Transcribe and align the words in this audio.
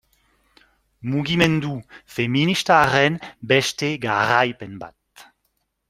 Mugimendu 1.11 1.75
feministaren 2.15 3.21
beste 3.53 3.93
garaipen 4.07 4.77
bat. 4.87 5.31